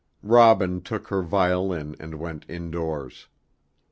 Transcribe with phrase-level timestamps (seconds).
[0.23, 3.27] Robin took her violin and went indoors.